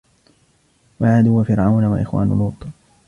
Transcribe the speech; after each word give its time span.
وعاد 0.99 1.27
وفرعون 1.27 1.85
وإخوان 1.85 2.29
لوط 2.29 2.53